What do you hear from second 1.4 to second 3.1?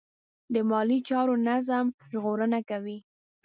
نظم ژغورنه کوي.